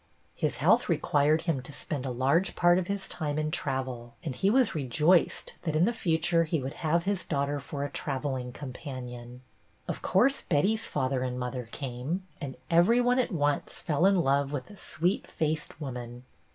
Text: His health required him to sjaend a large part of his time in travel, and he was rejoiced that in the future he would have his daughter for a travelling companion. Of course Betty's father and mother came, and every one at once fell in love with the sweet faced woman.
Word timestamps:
His 0.33 0.55
health 0.57 0.89
required 0.89 1.43
him 1.43 1.61
to 1.61 1.71
sjaend 1.71 2.07
a 2.07 2.09
large 2.09 2.55
part 2.55 2.79
of 2.79 2.87
his 2.87 3.07
time 3.07 3.37
in 3.37 3.51
travel, 3.51 4.15
and 4.23 4.33
he 4.33 4.49
was 4.49 4.73
rejoiced 4.73 5.53
that 5.61 5.75
in 5.75 5.85
the 5.85 5.93
future 5.93 6.43
he 6.43 6.59
would 6.59 6.73
have 6.81 7.03
his 7.03 7.23
daughter 7.23 7.59
for 7.59 7.83
a 7.83 7.91
travelling 7.91 8.51
companion. 8.51 9.43
Of 9.87 10.01
course 10.01 10.41
Betty's 10.41 10.87
father 10.87 11.21
and 11.21 11.37
mother 11.39 11.69
came, 11.71 12.25
and 12.41 12.57
every 12.71 12.99
one 12.99 13.19
at 13.19 13.31
once 13.31 13.79
fell 13.79 14.07
in 14.07 14.19
love 14.23 14.51
with 14.51 14.65
the 14.69 14.75
sweet 14.75 15.27
faced 15.27 15.79
woman. 15.79 16.23